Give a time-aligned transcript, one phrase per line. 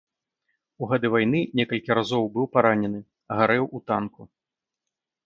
[0.85, 2.99] У гады вайны некалькі разоў быў паранены,
[3.41, 4.21] гарэў у танку.